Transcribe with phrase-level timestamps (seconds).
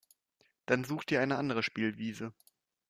[0.65, 2.33] Dann such dir eine andere Spielwiese.